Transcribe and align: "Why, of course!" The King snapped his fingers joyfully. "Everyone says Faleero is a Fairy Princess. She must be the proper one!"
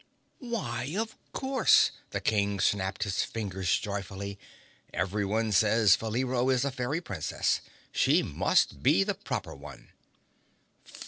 "Why, 0.39 0.95
of 0.97 1.15
course!" 1.31 1.91
The 2.09 2.21
King 2.21 2.59
snapped 2.59 3.03
his 3.03 3.21
fingers 3.23 3.77
joyfully. 3.77 4.39
"Everyone 4.91 5.51
says 5.51 5.95
Faleero 5.95 6.49
is 6.51 6.65
a 6.65 6.71
Fairy 6.71 7.01
Princess. 7.01 7.61
She 7.91 8.23
must 8.23 8.81
be 8.81 9.03
the 9.03 9.13
proper 9.13 9.53
one!" 9.53 9.89